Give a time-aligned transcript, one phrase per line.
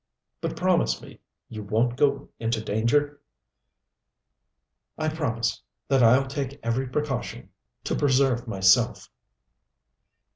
[0.41, 3.21] "But promise me you won't go into danger!"
[4.97, 7.49] "I promise that I'll take every precaution
[7.83, 9.11] to preserve myself."